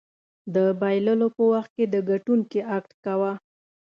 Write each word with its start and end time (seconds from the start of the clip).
د 0.55 0.57
بایللو 0.79 1.27
په 1.35 1.43
وخت 1.51 1.71
کې 1.77 1.85
د 1.93 1.95
ګټونکي 2.09 2.59
اکټ 2.77 2.91
کوه. 3.05 3.33